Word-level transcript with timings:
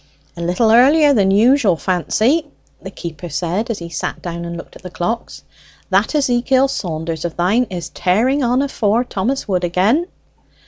"A 0.35 0.41
little 0.41 0.71
earlier 0.71 1.13
than 1.13 1.29
usual, 1.29 1.75
Fancy," 1.77 2.47
the 2.81 2.89
keeper 2.89 3.29
said, 3.29 3.69
as 3.69 3.77
he 3.77 3.89
sat 3.89 4.19
down 4.19 4.45
and 4.45 4.57
looked 4.57 4.75
at 4.75 4.81
the 4.81 4.89
clocks. 4.89 5.43
"That 5.91 6.15
Ezekiel 6.15 6.69
Saunders 6.69 7.23
o' 7.23 7.29
thine 7.29 7.65
is 7.69 7.89
tearing 7.89 8.41
on 8.43 8.63
afore 8.63 9.03
Thomas 9.03 9.47
Wood 9.47 9.63
again." 9.63 10.07